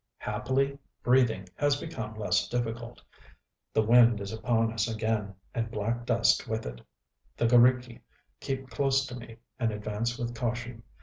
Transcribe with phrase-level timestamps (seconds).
[0.17, 3.03] Happily, breathing has become less difficult....
[3.71, 6.81] The wind is upon us again, and black dust with it.
[7.37, 8.01] The g┼Źriki
[8.39, 10.81] keep close to me, and advance with caution....